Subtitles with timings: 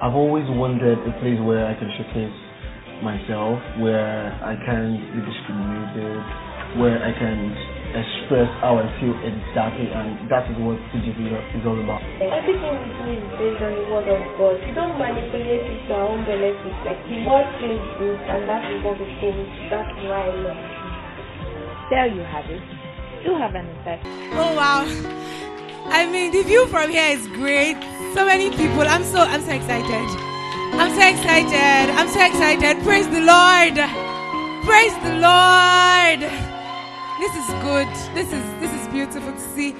[0.00, 2.32] I've always wanted a place where I can showcase
[3.04, 6.16] myself, where I can be discriminated,
[6.80, 7.52] where I can
[7.92, 11.20] express how I feel exactly, and that is what TGC
[11.52, 12.00] is all about.
[12.16, 14.56] Everything we do is based on the word of God.
[14.64, 16.72] We don't manipulate it to our own benefit.
[16.80, 19.36] Like the word feels good, and that is what we think.
[19.68, 20.80] That's why I love it.
[21.92, 22.64] There you have it.
[23.20, 24.00] Do have an effect.
[24.32, 24.88] Oh wow.
[25.90, 27.76] I mean the view from here is great.
[28.14, 28.82] So many people.
[28.82, 30.08] I'm so I'm so excited.
[30.78, 31.90] I'm so excited.
[31.98, 32.82] I'm so excited.
[32.84, 33.76] Praise the Lord.
[34.64, 36.20] Praise the Lord.
[37.20, 37.90] This is good.
[38.14, 39.74] This is this is beautiful to see.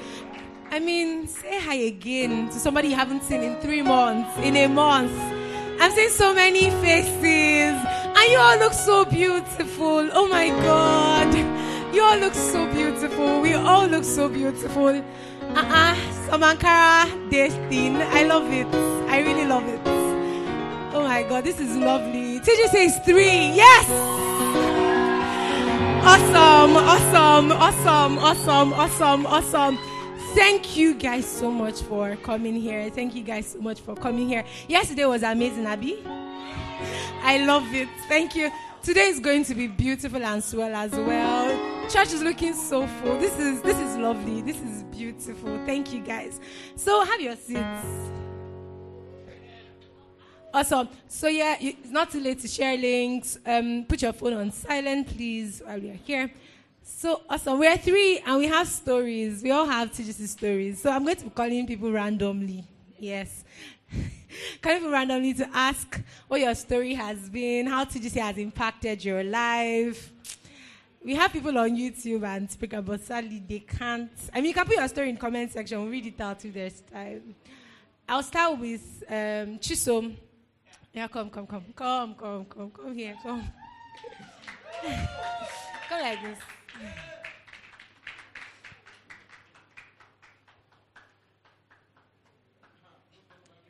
[0.73, 4.67] I mean, say hi again to somebody you haven't seen in three months, in a
[4.67, 5.13] month.
[5.81, 7.75] I'm seeing so many faces,
[8.19, 10.11] and you all look so beautiful.
[10.13, 11.35] Oh my God,
[11.95, 13.41] you all look so beautiful.
[13.41, 15.03] We all look so beautiful.
[15.57, 15.95] Uh-uh,
[16.29, 17.97] Samankara Destin.
[17.97, 18.67] I love it.
[19.11, 19.81] I really love it.
[20.95, 22.41] Oh my God, this is lovely.
[22.41, 23.55] TJ says three.
[23.55, 23.87] Yes.
[26.03, 29.79] Awesome, awesome, awesome, awesome, awesome, awesome.
[30.35, 32.89] Thank you guys so much for coming here.
[32.91, 34.45] Thank you guys so much for coming here.
[34.69, 36.03] Yesterday was amazing, Abby.
[37.23, 37.89] I love it.
[38.09, 38.51] Thank you.
[38.83, 41.80] Today is going to be beautiful and swell as well.
[41.91, 43.19] Church is looking so full.
[43.19, 44.43] This is this is lovely.
[44.43, 45.59] This is beautiful.
[45.67, 46.39] Thank you guys.
[46.77, 47.85] So have your seats.
[50.55, 50.89] Awesome.
[51.09, 53.39] So yeah, it's not too late to share links.
[53.45, 56.31] Um, put your phone on silent, please, while we are here.
[56.81, 57.59] So awesome.
[57.59, 59.43] We're three and we have stories.
[59.43, 60.81] We all have TGC stories.
[60.81, 62.65] So I'm going to be calling people randomly.
[63.01, 63.45] Yes.
[64.63, 69.25] calling people randomly to ask what your story has been, how TGC has impacted your
[69.25, 70.13] life.
[71.03, 74.11] We have people on YouTube and speaker, but sadly they can't.
[74.35, 75.81] I mean, you can put your story in comment section.
[75.81, 77.35] We'll read it out if there's time.
[78.07, 80.15] I'll start with um, Chisom.
[80.93, 83.51] Yeah, come, come, come, come, come, come, come here, come.
[85.89, 86.39] come like this.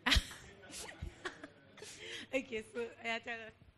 [2.35, 3.70] okay, so I tell her.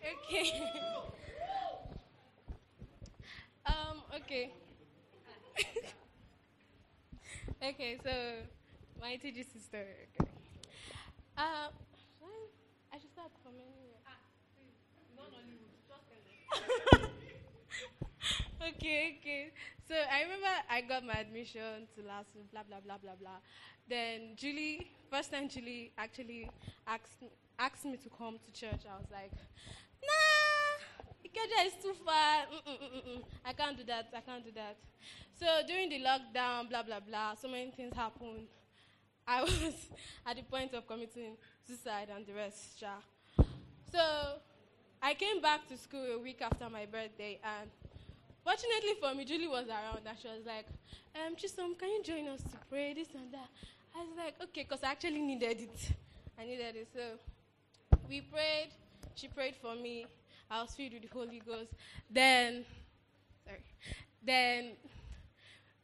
[0.00, 0.62] Okay.
[3.66, 4.52] um, okay.
[7.62, 8.10] okay, so
[9.00, 10.08] my TGC story.
[10.16, 10.30] Okay.
[11.36, 11.68] Uh,
[12.92, 14.00] I should start from anywhere.
[14.06, 14.18] Ah,
[14.56, 14.74] please.
[18.74, 19.50] okay, okay.
[19.88, 23.38] So I remember I got my admission to LASU blah blah blah blah blah.
[23.88, 26.48] Then Julie, first time Julie actually
[26.86, 27.24] asked
[27.58, 28.86] asked me to come to church.
[28.88, 29.32] I was like,
[30.02, 30.70] nah,
[31.24, 32.46] Ikeja is too far.
[32.52, 33.22] Mm-mm-mm-mm.
[33.44, 34.08] I can't do that.
[34.16, 34.76] I can't do that.
[35.38, 38.46] So during the lockdown, blah blah blah, so many things happened.
[39.26, 39.88] I was
[40.26, 42.78] at the point of committing suicide and the rest.
[42.78, 42.94] Sha.
[43.92, 44.00] So
[45.02, 47.70] I came back to school a week after my birthday, and
[48.44, 50.66] fortunately for me, Julie was around, and she was like,
[51.16, 53.48] um, Chisom, can you join us to pray this and that?
[53.96, 55.92] I was like, okay, because I actually needed it.
[56.38, 56.88] I needed it.
[56.94, 57.00] So
[58.08, 58.70] we prayed.
[59.20, 60.06] She prayed for me.
[60.50, 61.72] I was filled with the Holy Ghost.
[62.10, 62.64] Then,
[63.44, 63.60] sorry.
[64.22, 64.72] Then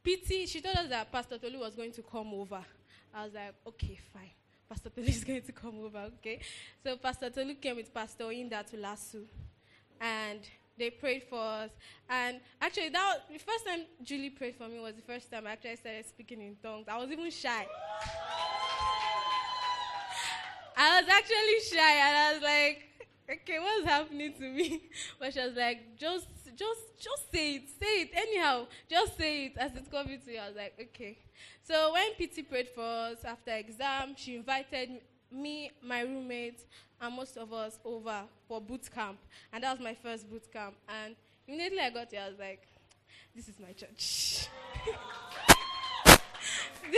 [0.03, 2.65] PT, she told us that Pastor Tolu was going to come over.
[3.13, 4.31] I was like, okay, fine.
[4.71, 6.41] Pastor Tolu is going to come over, okay?
[6.83, 9.25] So Pastor Tolu came with Pastor Inda to LASU.
[10.01, 10.41] And
[10.79, 11.71] they prayed for us.
[12.09, 15.47] And actually, that was, the first time Julie prayed for me was the first time
[15.47, 16.87] I actually started speaking in tongues.
[16.89, 17.67] I was even shy.
[20.79, 22.96] I was actually shy, and I was like,
[23.31, 24.83] okay, what's happening to me?
[25.19, 26.27] But she was like, just,
[26.57, 30.39] just, just say it, say it anyhow, just say it as it's coming to you.
[30.39, 31.19] I was like, okay.
[31.63, 35.01] So when PT prayed for us after exam, she invited
[35.31, 36.61] me, my roommate,
[37.01, 39.19] and most of us over for boot camp,
[39.53, 40.75] and that was my first boot camp.
[40.89, 41.15] And
[41.47, 42.63] immediately I got here, I was like,
[43.35, 44.49] this is my church.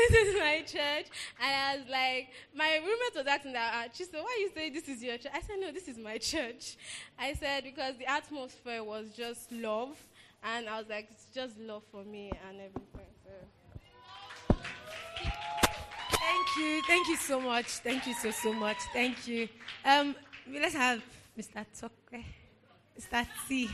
[0.09, 1.06] this is my church.
[1.41, 4.89] And I was like, my roommate was asking that, she said, why you say this
[4.89, 5.33] is your church?
[5.35, 6.77] I said, no, this is my church.
[7.19, 9.97] I said, because the atmosphere was just love.
[10.43, 13.06] And I was like, it's just love for me and everything.
[13.25, 14.56] So.
[16.12, 16.83] Thank you.
[16.87, 17.67] Thank you so much.
[17.67, 18.77] Thank you so, so much.
[18.93, 19.49] Thank you.
[19.85, 20.15] Um,
[20.53, 21.03] let's have
[21.39, 21.65] Mr.
[21.81, 22.25] Tokwe.
[22.99, 23.27] Mr.
[23.49, 23.69] T.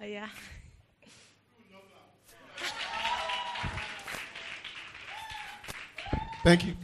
[0.00, 0.28] Oh, yeah.
[6.42, 6.74] Thank you.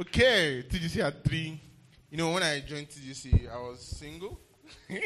[0.00, 1.60] Okay, TGC at three.
[2.10, 4.38] You know, when I joined TGC, I was single.
[4.88, 4.98] well,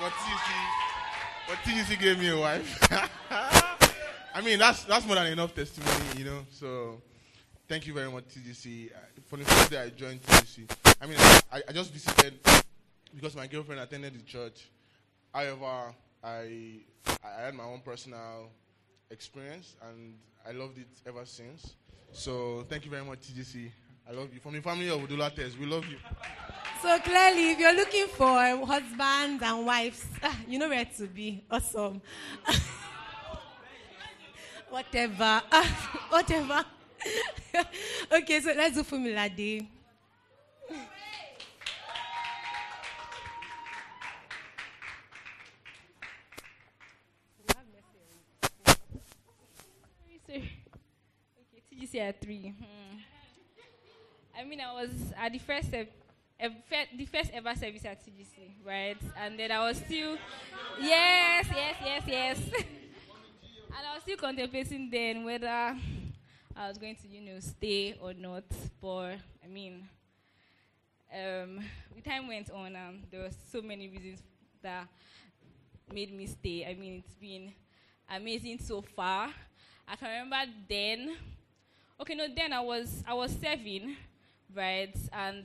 [0.00, 0.50] but TGC,
[1.48, 2.78] but TGC gave me a wife.
[4.34, 6.46] I mean, that's that's more than enough testimony, you know.
[6.50, 7.02] So,
[7.68, 8.92] thank you very much, TGC.
[8.92, 8.96] Uh,
[9.26, 10.70] For the first day I joined TGC,
[11.00, 11.16] I mean,
[11.52, 12.34] I, I just visited
[13.14, 14.68] because my girlfriend attended the church.
[15.34, 15.92] However,
[16.22, 16.80] I
[17.24, 18.50] I had my own personal
[19.12, 20.14] experience, and
[20.48, 21.74] I loved it ever since.
[22.10, 23.70] So, thank you very much, TGC.
[24.08, 24.40] I love you.
[24.40, 25.96] From the family of Udula Test, we love you.
[26.82, 28.26] So clearly, if you're looking for
[28.66, 30.04] husbands and wives,
[30.48, 31.44] you know where to be.
[31.48, 32.02] Awesome.
[34.68, 35.42] whatever.
[36.08, 36.64] Whatever.
[38.12, 39.68] okay, so let's do Formula Day.
[51.92, 52.54] TGC at three.
[52.58, 52.98] Hmm.
[54.38, 58.96] I mean, I was at the first, the first ever service at TGC, right?
[59.18, 60.16] And then I was still,
[60.80, 62.38] yes, yes, yes, yes.
[62.56, 68.14] and I was still contemplating then whether I was going to, you know, stay or
[68.14, 68.44] not.
[68.80, 69.86] But I mean,
[71.12, 71.60] um,
[71.94, 74.22] the time went on, and there were so many reasons
[74.62, 74.88] that
[75.92, 76.66] made me stay.
[76.66, 77.52] I mean, it's been
[78.10, 79.28] amazing so far.
[79.86, 81.16] I can remember then.
[82.00, 83.96] Okay, no, then I was I was seven,
[84.54, 85.44] right, and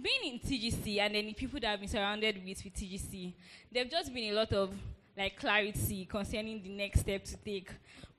[0.00, 3.32] being in TGC and then the people that I've been surrounded with with TGC,
[3.72, 4.72] there've just been a lot of
[5.16, 7.70] like clarity concerning the next step to take.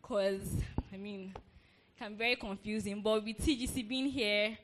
[0.02, 0.62] Cause
[0.94, 3.02] I mean, it can be very confusing.
[3.02, 4.58] But with TGC being here,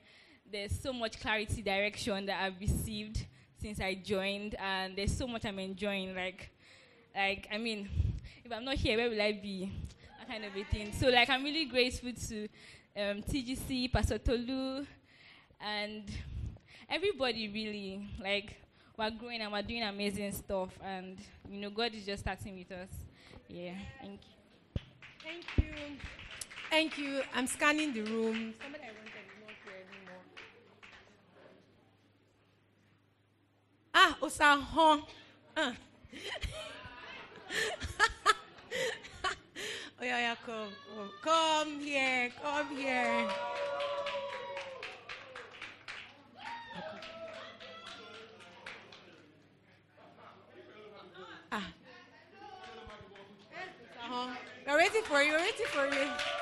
[0.51, 3.25] there's so much clarity direction that I've received
[3.59, 6.15] since I joined, and there's so much I'm enjoying.
[6.15, 6.51] Like,
[7.15, 7.89] like I mean,
[8.45, 9.71] if I'm not here, where will I be?
[10.27, 10.91] Kind of a thing.
[10.93, 12.43] So like, I'm really grateful to
[12.97, 14.85] um, TGC, Pastor Tolu,
[15.61, 16.03] and
[16.89, 18.09] everybody really.
[18.21, 18.55] Like,
[18.97, 21.17] we're growing and we're doing amazing stuff, and
[21.49, 22.89] you know, God is just starting with us.
[23.47, 24.81] Yeah, thank you.
[25.23, 25.73] Thank you.
[26.69, 27.21] Thank you.
[27.33, 28.53] I'm scanning the room.
[28.61, 30.23] Somebody I anymore.
[33.93, 35.03] Ah, Osahon.
[35.55, 35.71] Uh.
[39.99, 41.09] oh, yeah, yeah, come, come.
[41.21, 43.27] Come here, come here.
[51.51, 51.73] Ah.
[53.99, 54.35] Uh-huh.
[54.65, 55.31] We're waiting for you.
[55.31, 56.36] We're waiting for you.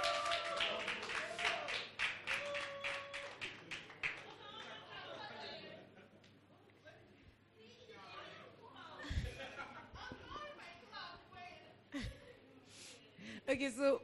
[13.49, 14.01] Okay, so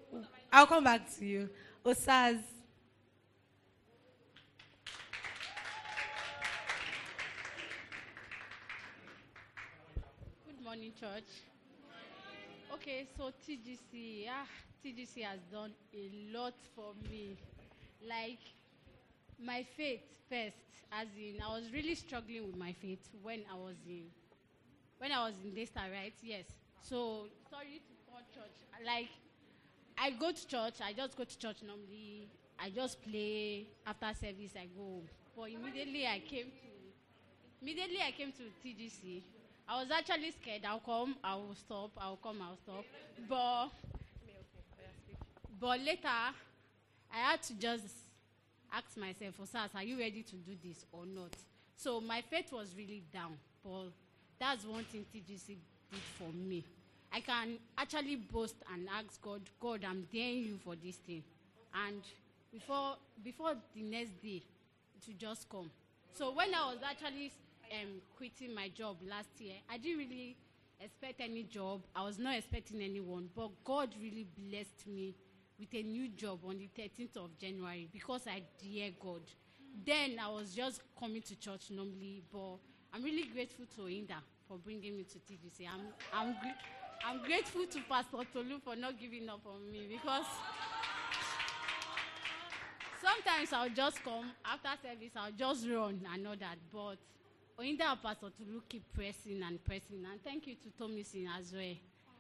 [0.52, 1.50] I'll come back to you.
[1.86, 2.40] Osaz.
[10.46, 11.24] Good morning, church.
[12.74, 14.46] Okay, so TGC, ah,
[14.84, 17.38] TGC has done a lot for me.
[18.08, 18.40] Like
[19.44, 20.56] my faith first,
[20.92, 24.06] as in I was really struggling with my faith when I was in
[24.98, 26.14] when I was in Daystar, right?
[26.22, 26.46] Yes.
[26.82, 28.54] So sorry to call church.
[28.86, 29.10] Like
[29.98, 32.28] I go to church, I just go to church normally.
[32.60, 34.52] I just play after service.
[34.56, 35.02] I go.
[35.36, 39.22] But immediately I came to immediately I came to TGC.
[39.68, 40.62] I was actually scared.
[40.68, 42.86] I'll come, I will stop, I'll come, I'll stop.
[43.28, 43.70] But
[45.60, 47.86] but later I had to just
[48.72, 51.36] ask myself, oh, Osas, are you ready to do this or not?
[51.76, 53.38] So my faith was really down.
[53.64, 53.90] But
[54.40, 56.64] that's one thing TGC did for me.
[57.14, 61.24] I can actually boast and ask God, God, I'm daring you for this thing.
[61.74, 62.02] And
[62.52, 64.42] before before the next day,
[65.08, 65.70] will just come.
[66.14, 67.32] So when I was actually
[67.72, 70.36] um, quitting my job last year, I didn't really
[70.80, 71.82] expect any job.
[71.96, 75.16] I was not expecting anyone, but God really blessed me
[75.60, 79.22] with a new job on the 13th of January because I dear God.
[79.86, 82.58] Then I was just coming to church normally, but
[82.94, 85.66] I'm really grateful to Inda for bringing me to TGC.
[85.72, 86.36] I'm I'm
[87.06, 90.26] I'm grateful to Pastor Tolu for not giving up on me because
[93.02, 96.58] sometimes I'll just come after service, I'll just run and all that.
[96.72, 96.98] But
[97.60, 100.06] Oinda Pastor Tolu keep pressing and pressing.
[100.12, 101.76] And thank you to Tomisin as well.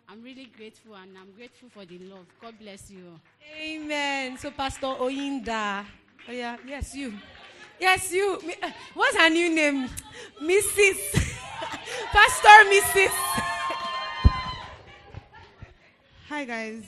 [0.09, 2.25] I'm really grateful and I'm grateful for the love.
[2.41, 3.19] God bless you.
[3.57, 4.37] Amen.
[4.37, 5.85] So, Pastor Oinda.
[6.27, 6.57] Oh, yeah.
[6.67, 7.13] Yes, you.
[7.79, 8.39] Yes, you.
[8.61, 9.87] Uh, What's her new name?
[10.41, 10.97] Mrs.
[12.11, 13.50] Pastor Mrs.
[16.31, 16.85] Hi guys.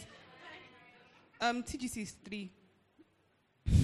[1.42, 2.50] Um, TGC is three.
[3.68, 3.84] okay,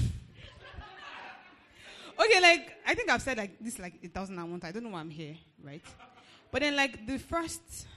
[2.42, 4.70] like I think I've said like this like a thousand and one times.
[4.70, 5.84] I don't know why I'm here, right?
[6.50, 7.88] But then like the first,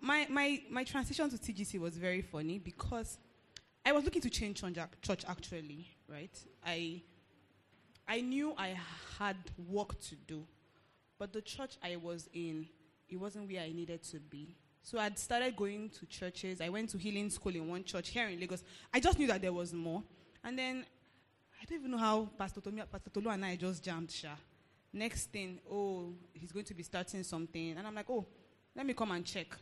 [0.00, 3.18] my my my transition to TGC was very funny because
[3.84, 6.38] I was looking to change church, church actually, right?
[6.64, 7.02] I
[8.06, 8.78] I knew I
[9.18, 10.46] had work to do,
[11.18, 12.68] but the church I was in,
[13.08, 14.54] it wasn't where I needed to be.
[14.84, 16.60] So I'd started going to churches.
[16.60, 18.62] I went to healing school in one church here in Lagos.
[18.92, 20.02] I just knew that there was more.
[20.44, 20.84] And then
[21.58, 24.28] I don't even know how Pastor Tolu, Pastor Tolu and I just jammed Sha.
[24.92, 27.70] Next thing, oh, he's going to be starting something.
[27.70, 28.26] And I'm like, oh,
[28.76, 29.56] let me come and check.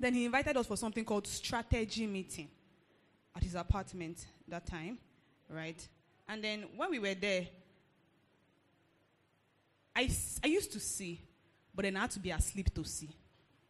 [0.00, 2.48] Then he invited us for something called strategy meeting
[3.36, 4.98] at his apartment that time,
[5.48, 5.88] right?
[6.28, 7.46] And then when we were there,
[9.94, 10.10] I,
[10.42, 11.20] I used to see,
[11.72, 13.10] but then I had to be asleep to see.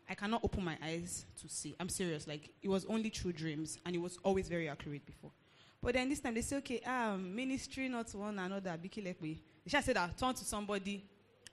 [0.09, 1.75] I cannot open my eyes to see.
[1.81, 2.27] I'm serious.
[2.27, 5.31] Like it was only through dreams, and it was always very accurate before.
[5.83, 8.79] But then this time they say, okay, um, ministry not one another.
[8.83, 9.39] Biki lekwe.
[9.65, 11.05] They should say that turn to somebody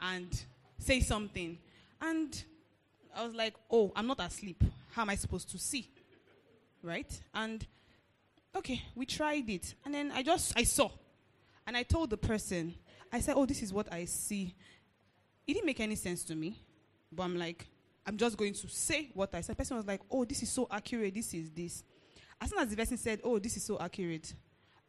[0.01, 0.43] and
[0.77, 1.57] say something.
[2.01, 2.43] And
[3.15, 4.63] I was like, oh, I'm not asleep.
[4.91, 5.89] How am I supposed to see?
[6.83, 7.19] Right?
[7.33, 7.65] And
[8.55, 10.89] okay, we tried it, and then I just I saw,
[11.67, 12.73] and I told the person,
[13.11, 14.55] I said, oh, this is what I see.
[15.45, 16.57] It didn't make any sense to me,
[17.11, 17.65] but I'm like,
[18.05, 19.55] I'm just going to say what I said.
[19.55, 21.13] The person was like, oh, this is so accurate.
[21.13, 21.83] This is this.
[22.41, 24.33] As soon as the person said, oh, this is so accurate,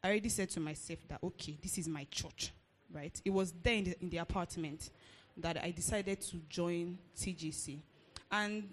[0.03, 2.53] I already said to myself that, okay, this is my church,
[2.93, 3.21] right?
[3.25, 4.91] It was there in the, in the apartment
[5.37, 7.81] that I decided to join TGC.
[8.31, 8.69] And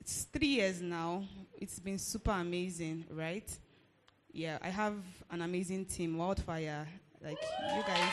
[0.00, 1.24] it's three years now.
[1.54, 3.50] It's been super amazing, right?
[4.32, 4.94] Yeah, I have
[5.30, 6.86] an amazing team, Wildfire.
[7.22, 7.38] Like,
[7.74, 8.12] you guys.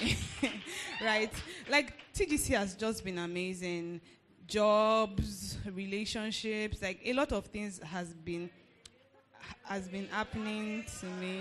[1.02, 1.32] right?
[1.70, 4.00] Like TGC has just been amazing.
[4.46, 8.50] Jobs, relationships, like a lot of things has been
[9.64, 11.40] has been happening to me.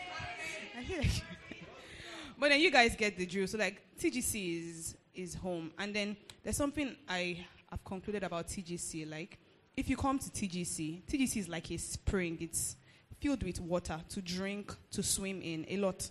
[0.78, 1.08] I feel like
[2.38, 3.46] but then you guys get the drill.
[3.46, 9.10] So like TGC is is home, and then there's something I have concluded about TGC.
[9.10, 9.38] Like
[9.76, 12.38] if you come to TGC, TGC is like a spring.
[12.40, 12.76] It's
[13.20, 16.10] filled with water to drink, to swim in, a lot.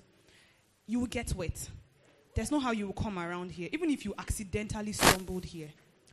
[0.85, 1.67] You will get wet.
[2.33, 3.69] There's no how you will come around here.
[3.71, 5.69] Even if you accidentally stumbled here,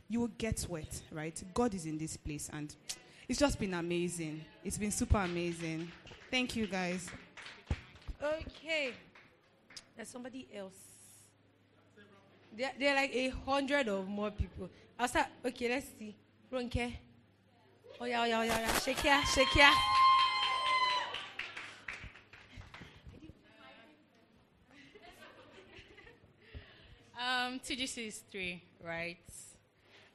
[0.09, 1.41] you will get wet, right?
[1.53, 2.75] God is in this place, and
[3.27, 4.43] it's just been amazing.
[4.63, 5.89] It's been super amazing.
[6.29, 7.07] Thank you, guys.
[8.21, 8.91] Okay.
[9.95, 10.73] There's somebody else.
[12.57, 14.69] There, there are like a hundred or more people.
[14.97, 15.27] I'll start.
[15.45, 16.15] Okay, let's see.
[16.51, 16.93] Ronke.
[18.01, 18.79] Oh yeah, oh yeah, oh yeah, yeah.
[18.79, 19.71] Shake ya, shake ya.
[27.49, 29.17] Um, TGC is three, right?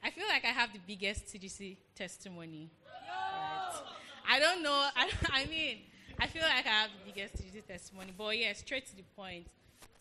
[0.01, 2.69] I feel like I have the biggest TGC testimony.
[2.85, 3.81] Right?
[4.29, 4.71] I don't know.
[4.95, 5.79] I, I mean,
[6.17, 8.13] I feel like I have the biggest TGC testimony.
[8.17, 9.47] But yeah, straight to the point.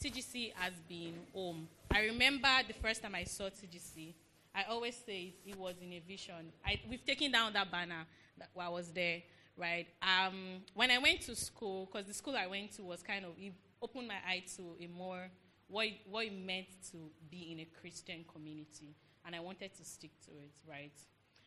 [0.00, 1.67] TGC has been home.
[1.93, 4.14] I remember the first time I saw TGC.
[4.55, 6.53] I always say it, it was in a vision.
[6.64, 8.07] I, we've taken down that banner
[8.38, 9.23] that while I was there,
[9.57, 9.88] right?
[10.03, 13.33] Um, when I went to school, because the school I went to was kind of
[13.41, 15.29] it opened my eye to a more
[15.68, 16.97] what it, what it meant to
[17.30, 18.94] be in a Christian community,
[19.26, 20.92] and I wanted to stick to it, right?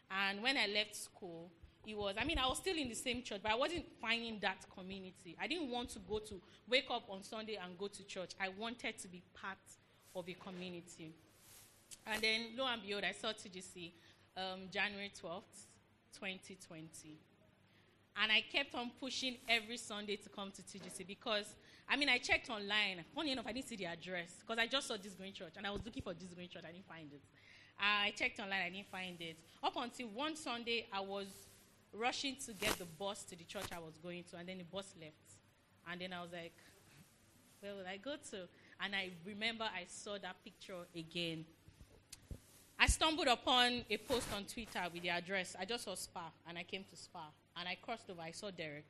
[0.09, 1.51] And when I left school,
[1.85, 4.39] it was, I mean, I was still in the same church, but I wasn't finding
[4.41, 5.37] that community.
[5.39, 8.31] I didn't want to go to, wake up on Sunday and go to church.
[8.41, 9.57] I wanted to be part
[10.15, 11.13] of a community.
[12.05, 13.91] And then, lo and behold, I saw TGC
[14.35, 15.67] um, January 12th,
[16.13, 17.17] 2020.
[18.21, 21.55] And I kept on pushing every Sunday to come to TGC because,
[21.89, 23.03] I mean, I checked online.
[23.15, 25.65] Funny enough, I didn't see the address because I just saw this green church and
[25.65, 26.63] I was looking for this green church.
[26.67, 27.21] I didn't find it.
[27.79, 29.37] Uh, I checked online, I didn't find it.
[29.63, 31.27] Up until one Sunday, I was
[31.93, 34.63] rushing to get the bus to the church I was going to, and then the
[34.63, 35.13] bus left.
[35.89, 36.53] And then I was like,
[37.61, 38.47] where will I go to?
[38.81, 41.45] And I remember I saw that picture again.
[42.79, 45.55] I stumbled upon a post on Twitter with the address.
[45.59, 48.21] I just saw Spa, and I came to Spa, and I crossed over.
[48.21, 48.85] I saw Derek,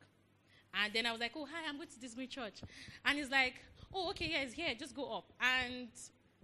[0.82, 2.60] and then I was like, "Oh, hi, I'm going to this great church,"
[3.04, 3.54] and he's like,
[3.92, 4.74] "Oh, okay, yeah, it's here.
[4.78, 5.88] Just go up." And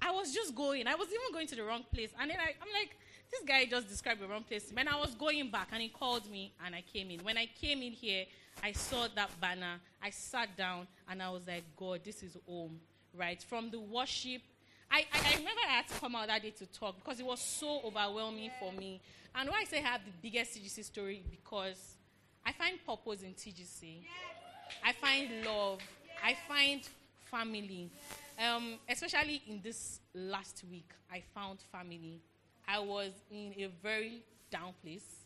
[0.03, 0.87] I was just going.
[0.87, 2.97] I was even going to the wrong place, and then I, I'm like,
[3.31, 6.31] "This guy just described the wrong place." And I was going back, and he called
[6.31, 7.21] me, and I came in.
[7.21, 8.25] When I came in here,
[8.63, 9.81] I saw that banner.
[10.03, 12.81] I sat down, and I was like, "God, this is home."
[13.17, 14.43] Right from the worship.
[14.91, 17.27] I, I, I remember I had to come out that day to talk because it
[17.27, 19.01] was so overwhelming for me.
[19.35, 21.97] And why I say I have the biggest TGC story because
[22.47, 24.03] I find purpose in TGC.
[24.85, 25.81] I find love.
[26.23, 26.83] I find
[27.31, 27.91] family.
[28.39, 32.21] Um, especially in this last week, I found family.
[32.67, 35.25] I was in a very down place,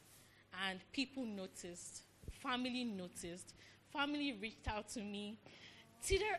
[0.68, 2.02] and people noticed.
[2.42, 3.54] Family noticed.
[3.92, 5.38] Family reached out to me.
[6.04, 6.38] Chidera,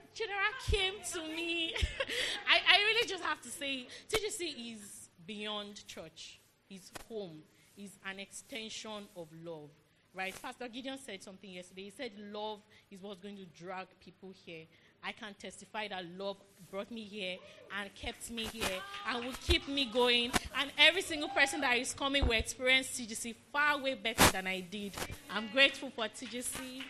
[0.69, 1.73] came to me.
[2.49, 6.39] I, I really just have to say, TGC is beyond church.
[6.69, 7.41] It's home.
[7.77, 9.69] It's an extension of love.
[10.15, 10.33] Right?
[10.41, 11.83] Pastor Gideon said something yesterday.
[11.83, 12.59] He said love
[12.91, 14.65] is what's going to drag people here.
[15.03, 16.37] I can testify that love
[16.69, 17.37] brought me here
[17.79, 20.31] and kept me here and will keep me going.
[20.57, 24.59] And every single person that is coming will experience TGC far way better than I
[24.61, 24.93] did.
[25.29, 26.81] I'm grateful for TGC.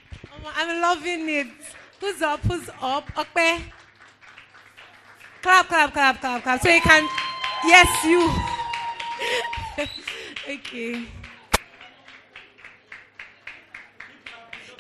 [0.56, 1.48] I'm loving it.
[2.00, 2.40] Who's up?
[2.42, 3.12] Who's up?
[3.18, 3.64] Okay.
[5.42, 6.62] Clap, clap, clap, clap, clap.
[6.62, 7.08] So you can.
[7.66, 8.32] Yes, you.
[10.54, 11.06] okay.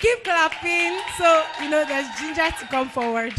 [0.01, 3.33] Keep clapping so you know there's ginger to come forward.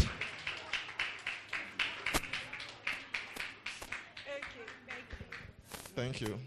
[5.95, 6.37] Thank you.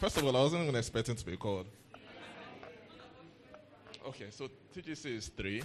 [0.00, 1.66] First of all, I wasn't even expecting to be called.
[4.06, 5.62] Okay, so TGC is three,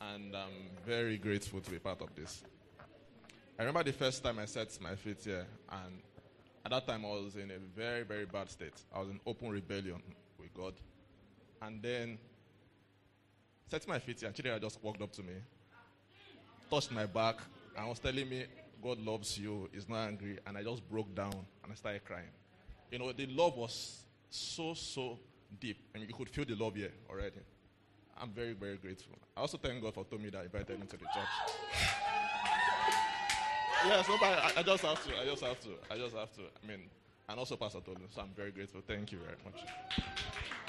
[0.00, 2.42] and I'm very grateful to be part of this.
[3.58, 6.00] I remember the first time I set my feet here, and
[6.64, 8.74] at that time I was in a very, very bad state.
[8.94, 10.02] I was in open rebellion
[10.38, 10.74] with God.
[11.62, 12.18] And then,
[13.70, 15.34] set my feet here, Chidera just walked up to me,
[16.70, 17.36] touched my back,
[17.76, 18.44] and was telling me,
[18.82, 20.38] God loves you, He's not angry.
[20.46, 21.32] And I just broke down
[21.62, 22.28] and I started crying.
[22.90, 25.18] You know, the love was so, so
[25.60, 25.78] deep.
[25.94, 27.40] and you could feel the love here already.
[28.20, 29.16] I'm very, very grateful.
[29.36, 31.34] I also thank God for Tommy that invited me to the church.
[33.86, 35.20] yes, no, I, I just have to.
[35.20, 35.68] I just have to.
[35.90, 36.42] I just have to.
[36.62, 36.82] I mean,
[37.28, 37.98] and also Pastor Tolu.
[38.14, 38.82] So I'm very grateful.
[38.86, 39.64] Thank you very much.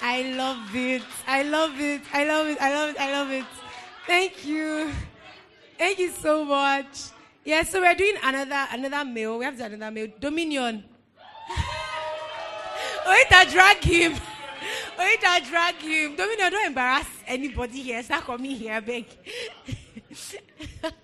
[0.00, 1.02] I love it.
[1.26, 2.02] I love it.
[2.12, 2.60] I love it.
[2.60, 3.00] I love it.
[3.00, 3.44] I love it.
[4.06, 4.92] Thank you.
[5.78, 7.10] Thank you so much.
[7.44, 9.38] Yeah, so we're doing another another meal.
[9.38, 10.08] We have to do another meal.
[10.18, 10.84] Dominion.
[13.06, 14.12] Wait, I drag him.
[14.98, 16.16] Wait, I drag him.
[16.16, 18.02] Dominion, don't embarrass anybody here.
[18.02, 19.06] Start coming here, beg.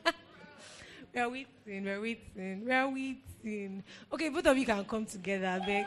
[1.15, 1.85] we're waiting.
[1.85, 2.65] We're waiting.
[2.65, 3.85] We're waiting.
[4.13, 5.87] Okay, both of you can come together, beg.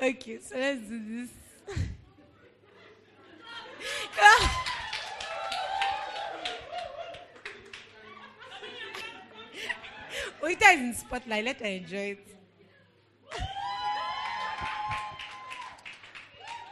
[0.00, 1.30] Okay, so let's do this.
[10.42, 11.44] Oita is in spotlight.
[11.44, 12.36] Let her enjoy it.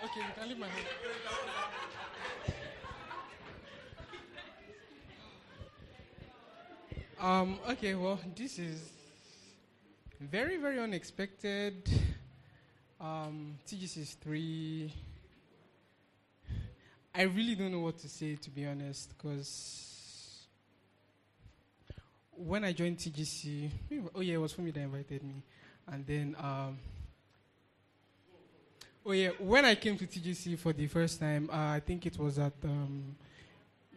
[0.05, 0.87] Okay, you can leave my hand.
[7.19, 8.93] Um, okay, well, this is
[10.21, 11.91] very, very unexpected.
[13.00, 14.92] Um, TGC is three.
[17.14, 20.46] I really don't know what to say, to be honest, because
[22.37, 23.70] when I joined TGC,
[24.14, 25.42] oh yeah, it was me that invited me,
[25.88, 26.78] and then um,
[29.04, 32.18] oh yeah, when I came to TGC for the first time, uh, I think it
[32.18, 33.16] was at um,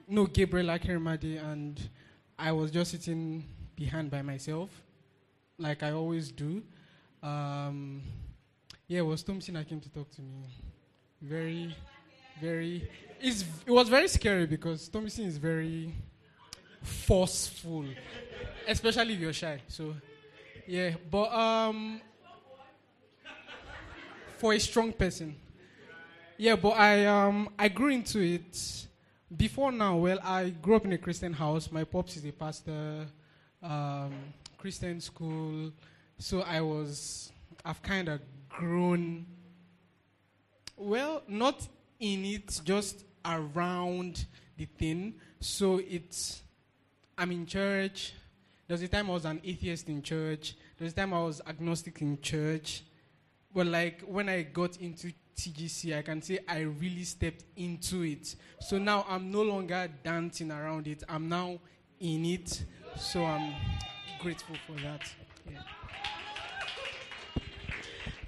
[0.07, 1.89] no Gabriel Akirimade, and
[2.37, 4.69] I was just sitting behind by myself,
[5.57, 6.63] like I always do.
[7.21, 8.01] Um,
[8.89, 10.47] yeah, it was Thompson that came to talk to me.
[11.21, 11.75] Very,
[12.41, 12.89] very.
[13.21, 15.93] It was very scary because Thompson is very
[16.81, 17.85] forceful,
[18.67, 19.61] especially if you're shy.
[19.67, 19.95] So,
[20.65, 22.01] yeah, but um,
[24.39, 25.35] for a strong person,
[26.35, 28.87] yeah, but I um I grew into it
[29.37, 29.97] before now.
[29.97, 31.71] Well, I grew up in a Christian house.
[31.71, 33.05] My pops is a pastor,
[33.61, 34.13] um,
[34.57, 35.71] Christian school,
[36.17, 37.31] so I was
[37.63, 38.21] I've kind of
[38.59, 39.25] grown.
[40.75, 41.65] Well, not
[41.99, 44.25] in it, just around
[44.57, 45.15] the thing.
[45.39, 46.41] So it's,
[47.17, 48.13] I'm in church.
[48.67, 50.55] There was a time I was an atheist in church.
[50.77, 52.83] There was a time I was agnostic in church.
[53.53, 58.35] But like when I got into TGC, I can say I really stepped into it.
[58.59, 61.03] So now I'm no longer dancing around it.
[61.07, 61.59] I'm now
[61.99, 62.65] in it.
[62.97, 63.53] So I'm
[64.19, 65.01] grateful for that.
[65.49, 65.61] Yeah.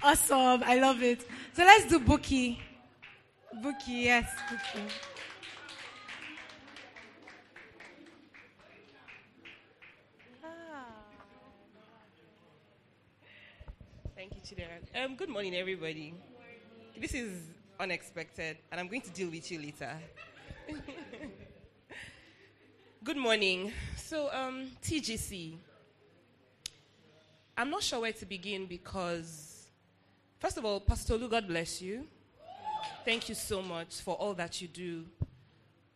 [0.04, 0.64] Awesome.
[0.64, 1.24] I love it.
[1.52, 2.58] So let's do Bookie.
[3.62, 4.88] Bookie, yes, Bookie.
[14.16, 15.04] Thank you, Chidera.
[15.04, 16.14] Um, good morning, everybody.
[17.00, 17.32] This is
[17.78, 19.90] unexpected, and I'm going to deal with you later.
[23.04, 23.72] Good morning.
[23.96, 25.56] So, um, TGC.
[27.56, 29.51] I'm not sure where to begin because,
[30.42, 32.04] first of all, Pastor Lu, God bless you.
[33.04, 35.04] Thank you so much for all that you do,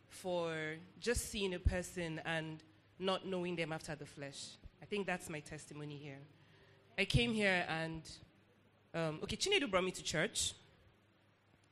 [0.07, 0.53] for
[1.01, 2.63] just seeing a person and
[2.97, 4.51] not knowing them after the flesh.
[4.81, 6.19] I think that's my testimony here.
[6.97, 8.09] I came here and,
[8.93, 10.53] um, okay, Chinedu brought me to church.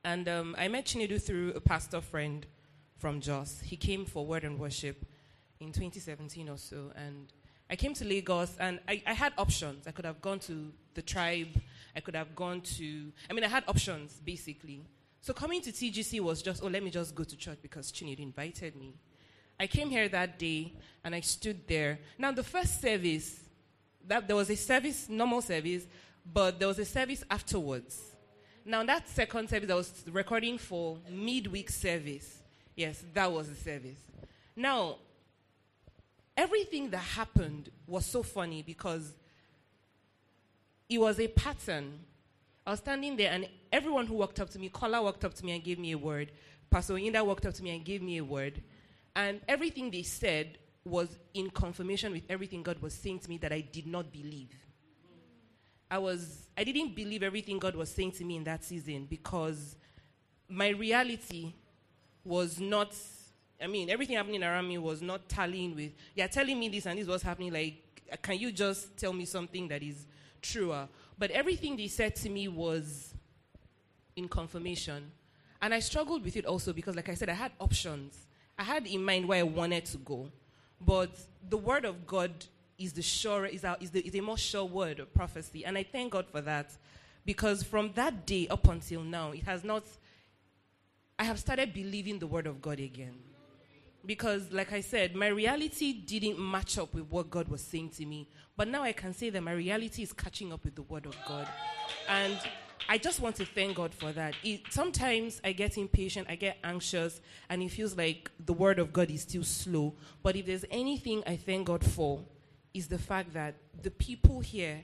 [0.04, 2.46] And um, I met Chinedu through a pastor friend
[2.98, 3.62] from Jos.
[3.64, 5.06] He came for word and worship
[5.62, 6.92] in 2017 or so.
[6.94, 7.32] And
[7.70, 9.88] I came to Lagos and I, I had options.
[9.88, 11.62] I could have gone to the tribe.
[11.96, 14.84] I could have gone to, I mean, I had options basically.
[15.22, 18.20] So coming to TGC was just, oh, let me just go to church because Chinedu
[18.20, 18.94] invited me.
[19.60, 20.74] I came here that day
[21.04, 22.00] and I stood there.
[22.18, 23.40] Now, the first service,
[24.08, 25.88] that there was a service, normal service,
[26.32, 28.00] but there was a service afterwards.
[28.66, 32.40] Now, that second service, I was recording for midweek service.
[32.76, 33.98] Yes, that was the service.
[34.56, 34.98] Now,
[36.38, 39.14] everything that happened was so funny because
[40.90, 42.00] it was a pattern.
[42.66, 45.46] I was standing there, and everyone who walked up to me, Kola walked up to
[45.46, 46.32] me and gave me a word.
[46.70, 48.62] Pastor Inda walked up to me and gave me a word.
[49.16, 53.52] And everything they said was in confirmation with everything God was saying to me that
[53.52, 54.54] I did not believe.
[55.90, 59.76] I was I didn't believe everything God was saying to me in that season because
[60.50, 61.54] my reality
[62.24, 62.94] was not
[63.66, 67.00] I mean everything happening around me was not tallying with you're telling me this and
[67.00, 67.74] this was happening like
[68.22, 70.06] can you just tell me something that is
[70.40, 70.88] truer?
[71.18, 73.16] But everything they said to me was
[74.16, 75.12] in confirmation.
[75.64, 78.28] And I struggled with it also because like I said I had options.
[78.56, 80.30] I had in mind where I wanted to go.
[80.80, 81.18] But
[81.50, 82.32] the word of God
[82.78, 85.66] is the sure is, our, is, the, is a more sure word of prophecy.
[85.66, 86.72] And I thank God for that.
[87.26, 89.84] Because from that day up until now, it has not
[91.18, 93.16] I have started believing the word of God again.
[94.06, 98.06] Because, like I said, my reality didn't match up with what God was saying to
[98.06, 98.30] me.
[98.56, 101.16] But now I can say that my reality is catching up with the word of
[101.28, 101.48] God.
[102.08, 102.38] And
[102.88, 104.36] I just want to thank God for that.
[104.44, 108.94] It, sometimes I get impatient, I get anxious, and it feels like the word of
[108.94, 109.96] God is still slow.
[110.22, 112.22] But if there's anything I thank God for,
[112.74, 114.84] is the fact that the people here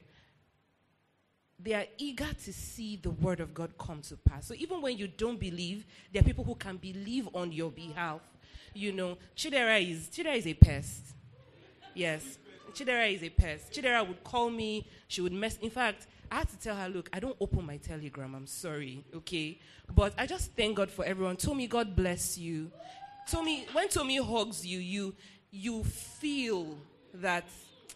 [1.63, 4.47] they are eager to see the word of God come to pass.
[4.47, 8.21] So even when you don't believe, there are people who can believe on your behalf.
[8.73, 11.13] You know, Chidera is Chidera is a pest.
[11.93, 12.37] Yes.
[12.73, 13.71] Chidera is a pest.
[13.73, 17.09] Chidera would call me, she would mess in fact, I had to tell her, look,
[17.11, 18.33] I don't open my telegram.
[18.33, 19.59] I'm sorry, okay?
[19.93, 21.35] But I just thank God for everyone.
[21.35, 22.71] Tommy, God bless you.
[23.27, 25.13] Tommy, when Tommy hugs you, you
[25.51, 26.77] you feel
[27.15, 27.43] that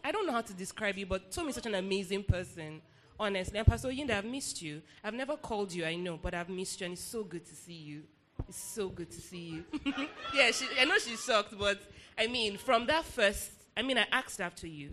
[0.03, 2.81] I don't know how to describe you, but Tommy is such an amazing person
[3.19, 3.57] honestly.
[3.57, 4.81] And Pastor Yinda, I've missed you.
[5.03, 7.55] I've never called you, I know, but I've missed you, and it's so good to
[7.55, 8.03] see you.
[8.47, 9.63] It's so good to see you.
[10.33, 11.81] yeah, she, I know she's shocked, but
[12.17, 14.91] I mean, from that first, I mean, I asked after you,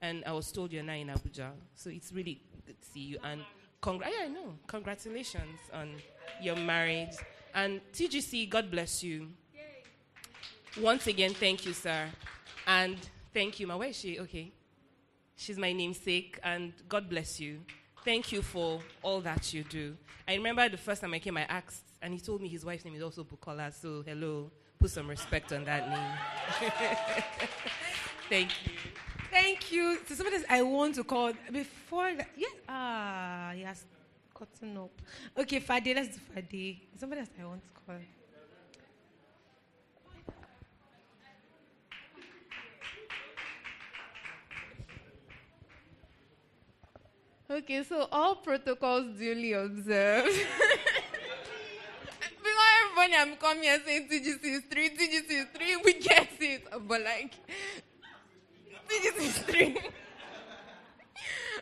[0.00, 1.50] and I was told you're now in Abuja.
[1.74, 3.18] So it's really good to see you.
[3.24, 3.42] And
[3.82, 4.54] congr- yeah, I know.
[4.66, 5.94] Congratulations on
[6.42, 7.16] your marriage.
[7.54, 9.28] And TGC, God bless you.
[10.80, 12.06] Once again, thank you, sir.
[12.66, 12.96] And
[13.34, 13.76] thank you, ma.
[13.76, 14.20] Where is she?
[14.20, 14.52] Okay.
[15.36, 17.60] She's my namesake, and God bless you.
[18.04, 19.96] Thank you for all that you do.
[20.28, 22.84] I remember the first time I came, I asked, and he told me his wife's
[22.84, 26.70] name is also Bukola, so hello, put some respect on that name.
[28.28, 28.72] Thank you.
[29.30, 29.98] Thank you.
[30.06, 32.28] So somebody I want to call before that.
[32.36, 32.52] Yes.
[32.68, 33.84] Ah, yes.
[34.34, 34.90] Cotton up.
[35.38, 36.80] Okay, Fade, let's do Fade.
[36.98, 37.96] Somebody else I want to call.
[47.50, 50.30] Okay, so all protocols duly observed.
[53.00, 56.64] everybody I'm coming here saying TGC is three, TGC is three, we get it.
[56.88, 57.34] But like,
[58.88, 59.76] TGC is three.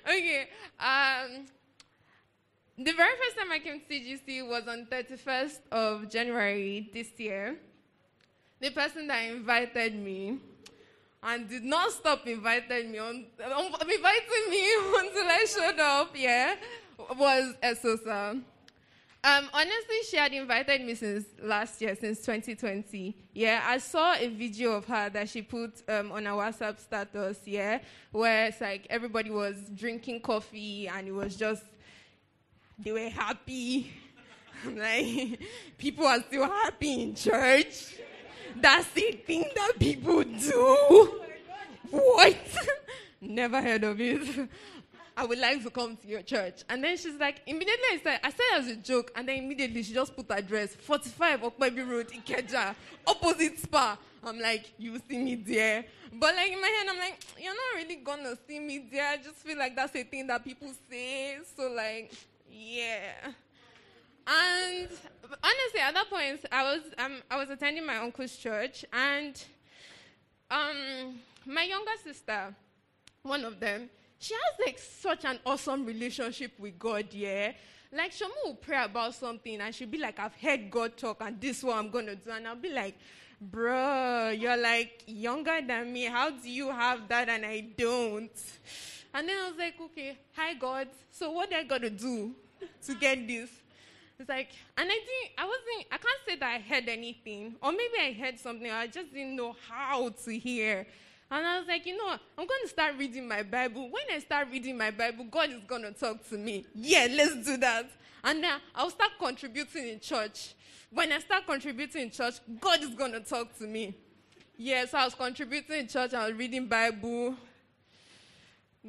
[0.06, 0.48] okay,
[0.80, 1.46] um,
[2.76, 7.56] the very first time I came to TGC was on 31st of January this year.
[8.60, 10.38] The person that invited me
[11.22, 14.64] and did not stop inviting me on, um, inviting me
[14.96, 16.10] until I showed up.
[16.16, 16.54] Yeah,
[17.16, 18.42] was Esosa.
[19.24, 23.16] Um, honestly, she had invited me since last year, since 2020.
[23.32, 27.40] Yeah, I saw a video of her that she put um, on a WhatsApp status.
[27.44, 27.80] Yeah,
[28.12, 31.64] where it's like everybody was drinking coffee and it was just
[32.78, 33.90] they were happy.
[34.76, 35.40] like
[35.76, 37.96] people are still happy in church.
[38.54, 41.20] That's the thing that people do.
[41.90, 42.36] What?
[43.20, 44.48] Never heard of it.
[45.18, 46.62] I would like to come to your church.
[46.68, 49.82] And then she's like, immediately I said, I said as a joke, and then immediately
[49.82, 52.72] she just put address 45 Opebi Road, Ikeja,
[53.04, 53.98] opposite Spa.
[54.22, 55.84] I'm like, you see me there.
[56.12, 59.08] But like in my head, I'm like, you're not really gonna see me there.
[59.08, 61.38] I just feel like that's a thing that people say.
[61.56, 62.12] So like,
[62.48, 63.32] yeah.
[64.24, 64.88] And
[65.42, 69.42] honestly, at that point, I was um, I was attending my uncle's church, and
[70.48, 72.54] um, my younger sister,
[73.22, 77.06] one of them, she has like such an awesome relationship with God.
[77.12, 77.52] Yeah,
[77.92, 81.40] like Shomu will pray about something, and she'll be like, "I've heard God talk, and
[81.40, 82.96] this is what I'm gonna do," and I'll be like.
[83.40, 86.06] Bro, you're like younger than me.
[86.06, 88.32] How do you have that and I don't?
[89.14, 90.88] And then I was like, okay, hi God.
[91.12, 92.34] So what do I gotta do
[92.84, 93.48] to get this?
[94.18, 97.70] It's like, and I didn't, I wasn't, I can't say that I heard anything, or
[97.70, 100.88] maybe I heard something, I just didn't know how to hear.
[101.30, 102.10] And I was like, you know?
[102.10, 103.90] I'm going to start reading my Bible.
[103.90, 106.64] When I start reading my Bible, God is going to talk to me.
[106.74, 107.90] Yeah, let's do that.
[108.24, 110.54] And then I'll start contributing in church.
[110.90, 113.94] When I start contributing in church, God is going to talk to me.
[114.60, 117.36] Yes, yeah, so I was contributing in church, I was reading Bible.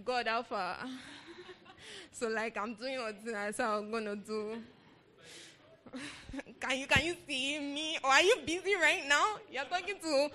[0.04, 0.78] God Alpha.
[2.12, 4.58] so like I'm doing what I said I'm gonna do.
[6.60, 7.98] can you can you see me?
[8.04, 9.38] Or are you busy right now?
[9.52, 10.30] You're talking to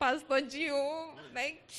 [0.00, 1.08] Pastor Gio.
[1.34, 1.70] Like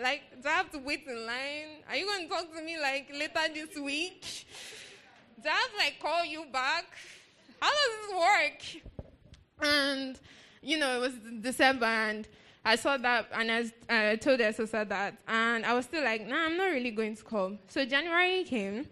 [0.00, 1.82] like do I have to wait in line?
[1.88, 4.46] Are you gonna talk to me like later this week?
[5.42, 6.84] Do I have to like call you back?
[7.60, 9.70] How does this work?
[9.70, 10.20] And
[10.60, 12.28] you know, it was December and
[12.64, 15.16] I saw that and I, told the sister that.
[15.26, 17.58] And I was still like, nah, I'm not really going to come.
[17.66, 18.86] So January came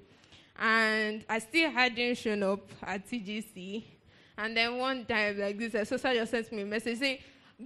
[0.59, 3.85] and I still hadn't shown up at TGC.
[4.37, 7.19] And then one time, like this, a sister just sent me a message saying,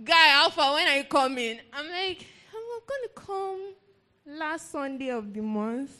[0.02, 1.60] Guy, Alpha, when are you coming?
[1.72, 3.74] I'm like, I'm going to come
[4.26, 5.92] last Sunday of the month.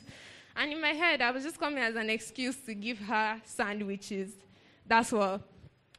[0.57, 4.33] And in my head, I was just coming as an excuse to give her sandwiches.
[4.85, 5.43] That's what.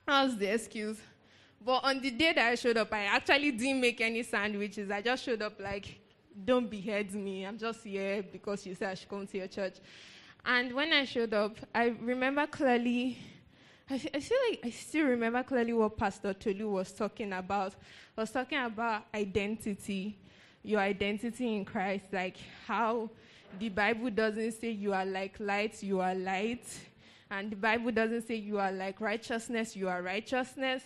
[0.06, 1.00] That was the excuse.
[1.64, 4.92] But on the day that I showed up, I actually didn't make any sandwiches.
[4.92, 5.98] I just showed up like,
[6.44, 7.46] don't behead me.
[7.46, 9.76] I'm just here because you said I should come to your church.
[10.46, 13.18] And when I showed up, I remember clearly,
[13.90, 17.76] I, I feel like I still remember clearly what Pastor Tolu was talking about.
[18.18, 20.18] I was talking about identity,
[20.64, 23.12] your identity in Christ, like how
[23.60, 26.66] the Bible doesn't say you are like light, you are light.
[27.30, 30.82] And the Bible doesn't say you are like righteousness, you are righteousness.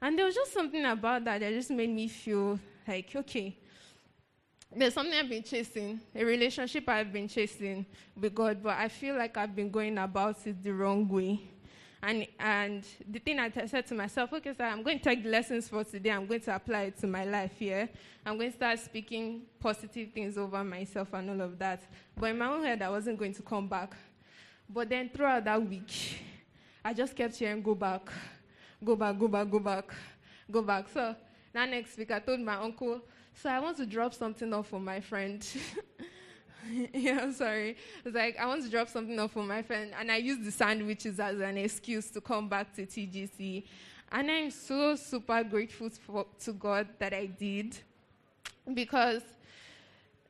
[0.00, 3.54] And there was just something about that that just made me feel like, okay,
[4.74, 7.84] there's something I've been chasing, a relationship I've been chasing
[8.18, 11.40] with God, but I feel like I've been going about it the wrong way.
[12.02, 15.68] And, and the thing I said to myself, okay, I'm going to take the lessons
[15.68, 17.88] for today, I'm going to apply it to my life here.
[18.24, 21.82] I'm going to start speaking positive things over myself and all of that.
[22.16, 23.96] But in my own head, I wasn't going to come back.
[24.68, 26.20] But then throughout that week,
[26.84, 28.08] I just kept hearing, go back,
[28.84, 29.94] go back, go back, go back,
[30.50, 30.86] go back.
[30.92, 31.16] So
[31.52, 33.00] that next week, I told my uncle,
[33.34, 35.44] so I want to drop something off for my friend.
[36.92, 37.76] yeah, I'm sorry.
[38.04, 40.50] It's like I want to drop something off for my friend, and I use the
[40.50, 43.64] sandwiches as an excuse to come back to TGC.
[44.10, 47.76] And I'm so super grateful for, to God that I did,
[48.72, 49.22] because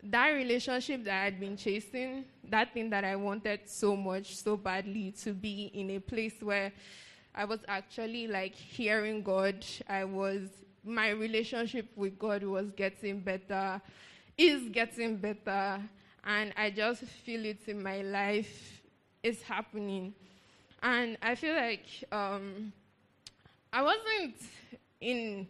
[0.02, 4.56] that relationship that I had been chasing, that thing that I wanted so much, so
[4.56, 6.72] badly, to be in a place where
[7.34, 9.64] I was actually like hearing God.
[9.88, 10.48] I was,
[10.84, 13.80] my relationship with God was getting better,
[14.36, 15.80] is getting better,
[16.24, 18.82] and I just feel it in my life.
[19.22, 20.14] It's happening.
[20.82, 22.72] And I feel like um,
[23.72, 24.36] I wasn't
[25.00, 25.46] in,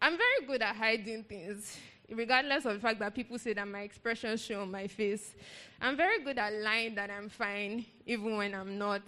[0.00, 1.76] I'm very good at hiding things
[2.10, 5.34] regardless of the fact that people say that my expressions show on my face.
[5.80, 9.02] I'm very good at lying that I'm fine, even when I'm not.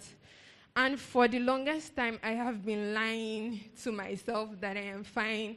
[0.76, 5.56] And for the longest time, I have been lying to myself that I am fine.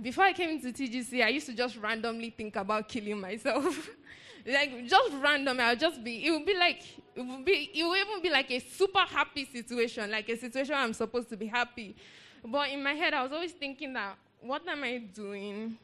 [0.00, 3.90] Before I came into TGC, I used to just randomly think about killing myself.
[4.46, 6.26] like just random, I'll just be.
[6.26, 6.82] It would be like
[7.14, 7.70] it would be.
[7.74, 11.36] It would even be like a super happy situation, like a situation I'm supposed to
[11.36, 11.96] be happy.
[12.44, 15.76] But in my head, I was always thinking that, what am I doing?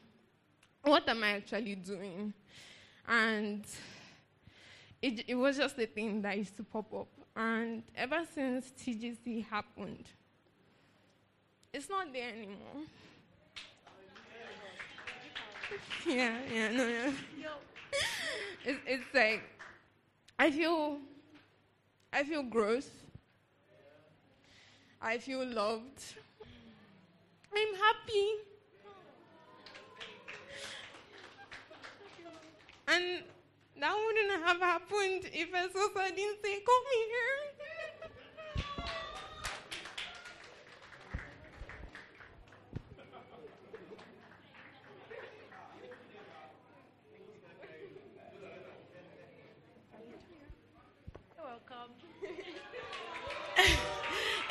[0.81, 2.33] What am I actually doing?
[3.07, 3.65] And
[5.01, 7.07] it, it was just a thing that used to pop up.
[7.35, 10.05] And ever since TGC happened,
[11.71, 12.87] it's not there anymore.
[16.07, 17.11] yeah, yeah, no, yeah.
[18.65, 19.43] It's, it's like
[20.39, 20.97] I feel,
[22.13, 22.89] I feel gross.
[25.01, 26.03] I feel loved.
[27.55, 28.27] I'm happy.
[32.87, 33.23] And
[33.79, 37.56] that wouldn't have happened if Esosa didn't say, Come here.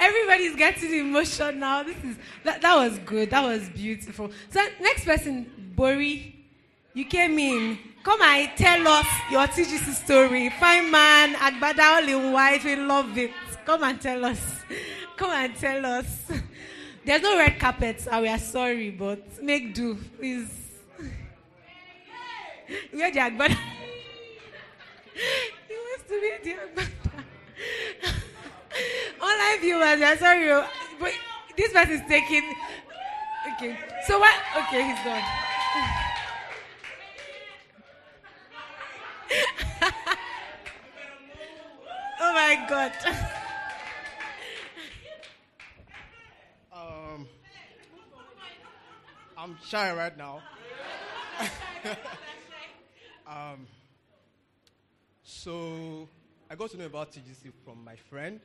[0.07, 1.83] Everybody's getting emotional now.
[1.83, 3.31] This is that, that was good.
[3.31, 4.31] That was beautiful.
[4.51, 6.33] So next person, Bori.
[6.95, 7.79] You came in.
[8.05, 10.49] Come and tell us your TGC story.
[10.61, 12.62] Fine man, Agbada all in white.
[12.64, 13.33] We love it.
[13.64, 14.40] Come and tell us.
[15.16, 16.07] Come and tell us.
[17.05, 18.07] There's no red carpet.
[18.21, 20.49] We are sorry, but make do, please.
[22.92, 23.57] Where the Agbada?
[25.69, 26.95] he wants to be the Agbada.
[29.61, 30.64] Viewers, we are sorry,
[31.01, 31.12] but
[31.57, 32.55] this person is taking.
[33.55, 34.35] Okay, so what?
[34.57, 35.23] Okay, he's gone.
[42.21, 42.92] oh my God.
[46.73, 47.29] Um,
[49.38, 50.42] I'm shy right now.
[53.27, 53.66] um,
[55.23, 56.09] so
[56.51, 58.40] I got to know about TGC from my friend.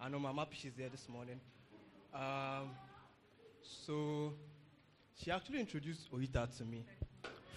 [0.00, 1.40] I know my Mama she's there this morning.
[2.12, 2.70] Um,
[3.62, 4.34] so
[5.16, 6.84] she actually introduced Oita to me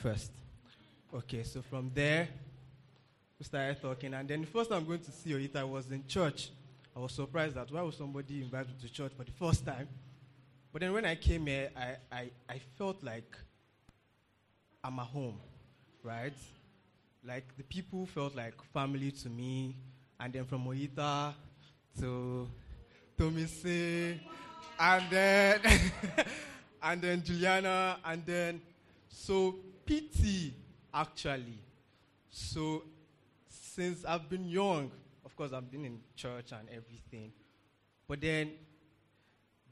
[0.01, 0.31] first.
[1.13, 2.27] Okay, so from there
[3.39, 6.05] we started talking, and then the first time I'm going to see Oita was in
[6.07, 6.49] church.
[6.95, 9.87] I was surprised that why would somebody invite me to church for the first time?
[10.71, 13.35] But then when I came here, I, I, I felt like
[14.83, 15.39] I'm at home,
[16.03, 16.33] right?
[17.23, 19.75] Like the people felt like family to me,
[20.19, 21.33] and then from Oita
[21.99, 22.47] to
[23.17, 24.19] Tomise,
[24.79, 25.59] and then
[26.83, 28.61] and then Juliana, and then
[29.07, 30.53] so PT
[30.93, 31.59] actually.
[32.29, 32.83] So
[33.49, 34.91] since I've been young,
[35.25, 37.31] of course I've been in church and everything,
[38.07, 38.51] but then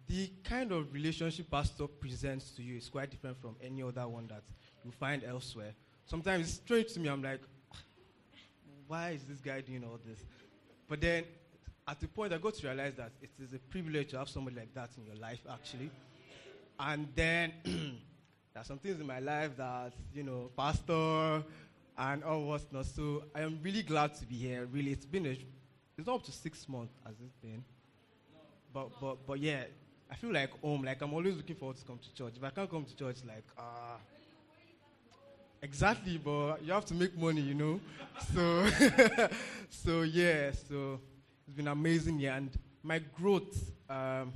[0.08, 4.28] the kind of relationship pastor presents to you is quite different from any other one
[4.28, 4.44] that
[4.84, 5.74] you find elsewhere.
[6.06, 7.10] Sometimes it's strange to me.
[7.10, 7.42] I'm like,
[7.74, 7.78] ah,
[8.88, 10.20] why is this guy doing all this?
[10.88, 11.24] But then
[11.88, 14.56] at the point I got to realize that it is a privilege to have somebody
[14.56, 15.92] like that in your life, actually.
[16.80, 21.44] And then there are some things in my life that, you know, pastor
[21.98, 22.88] and all what's not.
[22.88, 24.68] So I am really glad to be here.
[24.72, 25.38] Really, it's been a,
[25.98, 27.64] it's not up to six months, as it's been?
[28.74, 29.64] But, but, but yeah,
[30.10, 30.84] I feel like home.
[30.84, 32.34] Like I'm always looking forward to come to church.
[32.38, 33.94] If I can't come to church, like, ah.
[33.94, 33.98] Uh,
[35.62, 37.80] exactly, but you have to make money, you know?
[38.34, 38.68] So,
[39.70, 41.00] so yeah, so
[41.48, 42.38] it's been amazing, yeah.
[42.38, 42.50] And
[42.84, 44.34] my growth, um,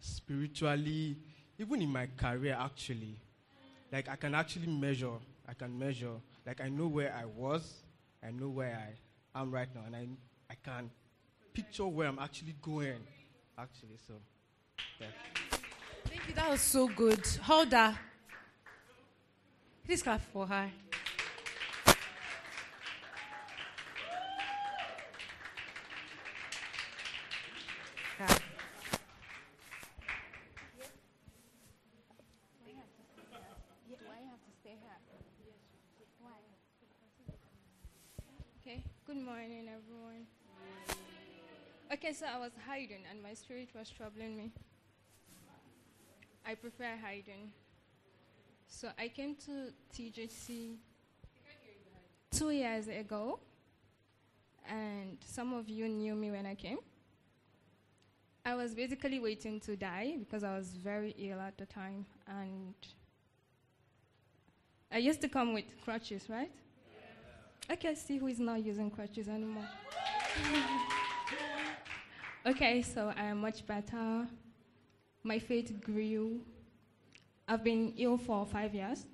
[0.00, 1.16] spiritually,
[1.58, 3.16] even in my career, actually,
[3.92, 5.12] like I can actually measure.
[5.48, 6.14] I can measure.
[6.46, 7.82] Like I know where I was,
[8.26, 8.76] I know where
[9.34, 10.08] I am right now, and I,
[10.50, 10.90] I can
[11.52, 12.98] picture where I'm actually going,
[13.58, 13.98] actually.
[14.06, 14.14] So,
[15.00, 15.06] yeah.
[16.06, 16.34] Thank you.
[16.34, 17.24] That was so good.
[17.42, 17.96] Hold her.
[19.84, 20.70] Please clap for her.
[42.10, 44.50] Okay, so I was hiding and my spirit was troubling me.
[46.44, 47.52] I prefer hiding.
[48.66, 50.74] So I came to TGC
[52.32, 53.38] two years ago,
[54.68, 56.78] and some of you knew me when I came.
[58.44, 62.74] I was basically waiting to die because I was very ill at the time, and
[64.90, 66.50] I used to come with crutches, right?
[67.68, 69.68] I can see who is not using crutches anymore.
[72.46, 74.26] okay, so I am much better.
[75.22, 76.40] My faith grew.
[77.46, 79.04] I've been ill for five years.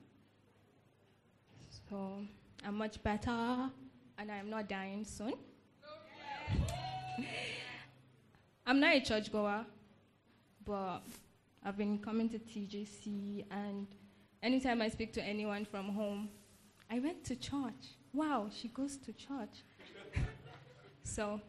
[1.88, 2.20] So
[2.64, 3.70] I'm much better
[4.18, 5.34] and I'm not dying soon.
[8.66, 9.64] I'm not a churchgoer,
[10.64, 11.00] but
[11.64, 13.86] I've been coming to TGC and
[14.42, 16.28] anytime I speak to anyone from home,
[16.90, 17.96] I went to church.
[18.12, 19.64] Wow, she goes to church.
[21.04, 21.40] so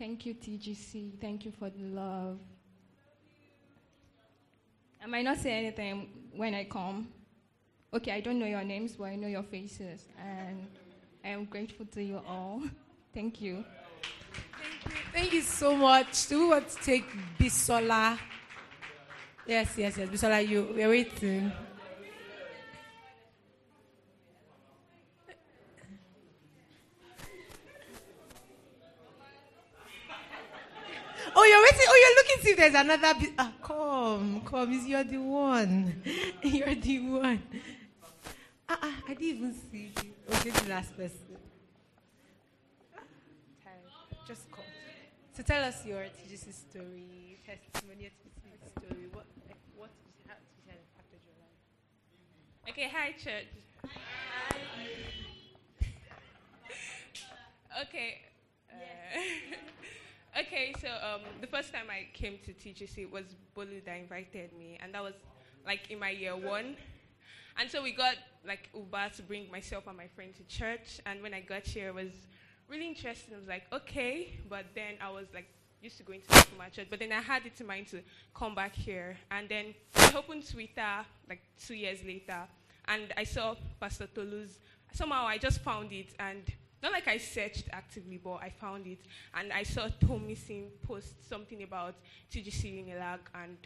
[0.00, 1.20] thank you, TGC.
[1.20, 2.38] Thank you for the love.
[5.02, 7.08] I might not say anything when I come.
[7.92, 10.08] Okay, I don't know your names, but I know your faces.
[10.18, 10.66] And
[11.22, 12.62] I am grateful to you all.
[13.12, 13.62] Thank you.
[14.32, 15.02] Thank you.
[15.12, 16.28] Thank you so much.
[16.28, 17.04] Do we want to take
[17.38, 18.18] Bisola?
[19.46, 20.08] Yes, yes, yes.
[20.08, 21.52] Bisola, you, we're waiting.
[31.36, 31.86] Oh, you're waiting.
[31.88, 33.14] Oh, you're looking to see if there's another.
[33.14, 34.72] Bi- ah, come, come.
[34.86, 36.02] You're the one.
[36.42, 37.42] you're the one.
[38.68, 40.12] Ah, ah, I didn't even see you.
[40.30, 41.16] Okay, the last person.
[44.28, 44.64] Just come.
[45.34, 49.06] to tell us your TGC story, testimony, TGC story.
[49.10, 49.90] What, like, what
[50.28, 51.56] how TGC has impacted your life?
[52.68, 53.48] Okay, hi, church.
[53.82, 53.88] Uh,
[57.88, 58.29] okay,
[60.78, 63.24] so um, the first time I came to TGC was
[63.56, 65.14] Bolu that invited me, and that was
[65.66, 66.76] like in my year one.
[67.58, 68.16] And so we got
[68.46, 71.00] like Uber to bring myself and my friend to church.
[71.06, 72.12] And when I got here, it was
[72.68, 73.34] really interesting.
[73.34, 75.48] I was like, okay, but then I was like
[75.82, 78.00] used to going to my church, but then I had it in mind to
[78.34, 79.16] come back here.
[79.30, 82.46] And then I opened Twitter like two years later,
[82.88, 84.58] and I saw Pastor Tolu's.
[84.92, 86.42] Somehow I just found it, and
[86.82, 89.00] not like I searched actively, but I found it,
[89.34, 91.94] and I saw Tomisin post something about
[92.32, 93.56] TGC in Unilag, and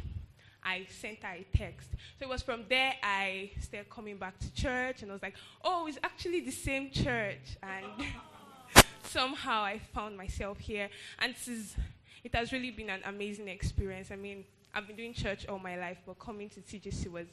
[0.63, 1.91] I sent her a text.
[2.19, 5.35] So it was from there I started coming back to church, and I was like,
[5.63, 8.07] oh, it's actually the same church, and
[9.05, 10.89] somehow I found myself here,
[11.21, 11.77] and is,
[12.25, 14.11] it has really been an amazing experience.
[14.11, 14.45] I mean,
[14.75, 17.27] I've been doing church all my life, but coming to TGC was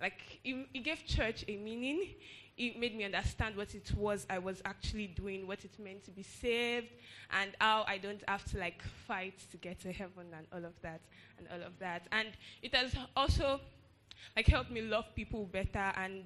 [0.00, 2.14] like it, it gave church a meaning
[2.58, 6.10] it made me understand what it was I was actually doing, what it meant to
[6.10, 6.88] be saved,
[7.38, 10.80] and how I don't have to like fight to get to heaven and all of
[10.82, 11.00] that
[11.38, 12.06] and all of that.
[12.12, 12.28] And
[12.62, 13.60] it has also
[14.34, 16.24] like helped me love people better and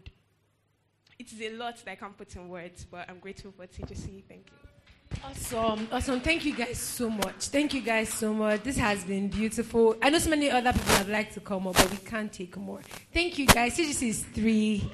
[1.19, 4.25] it's a lot that I can't put in words, but I'm grateful for TGC.
[4.27, 5.23] Thank you.
[5.23, 6.21] Awesome, awesome.
[6.21, 7.49] Thank you guys so much.
[7.49, 8.63] Thank you guys so much.
[8.63, 9.97] This has been beautiful.
[10.01, 12.57] I know so many other people would like to come up, but we can't take
[12.57, 12.81] more.
[13.13, 13.77] Thank you guys.
[13.77, 14.91] TGC is three.